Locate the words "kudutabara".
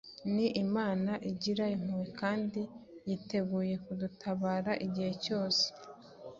3.83-4.71